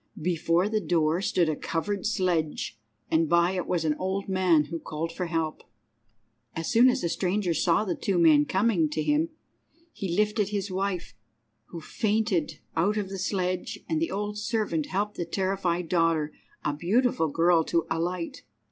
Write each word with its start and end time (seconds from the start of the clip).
Before 0.23 0.67
the 0.67 0.81
door 0.81 1.21
stood 1.21 1.47
a 1.47 1.55
covered 1.55 2.07
sledge, 2.07 2.79
and 3.11 3.29
by 3.29 3.51
it 3.51 3.67
was 3.67 3.85
an 3.85 3.93
old 3.99 4.27
man 4.27 4.63
who 4.63 4.79
called 4.79 5.11
for 5.11 5.27
help. 5.27 5.61
As 6.55 6.67
soon 6.71 6.89
as 6.89 7.01
the 7.01 7.07
stranger 7.09 7.53
saw 7.53 7.85
the 7.85 7.93
two 7.93 8.17
men 8.17 8.45
coming 8.45 8.89
to 8.89 9.03
him, 9.03 9.29
he 9.93 10.17
lifted 10.17 10.49
his 10.49 10.71
wife, 10.71 11.13
who 11.65 11.81
had 11.81 11.87
fainted, 11.87 12.53
out 12.75 12.97
of 12.97 13.09
the 13.09 13.19
sledge, 13.19 13.79
and 13.87 14.01
the 14.01 14.09
old 14.09 14.39
servant 14.39 14.87
helped 14.87 15.17
the 15.17 15.23
terrified 15.25 15.87
daughter, 15.87 16.31
a 16.65 16.73
beautiful 16.73 17.27
girl, 17.27 17.63
to 17.65 17.85
alight. 17.91 18.41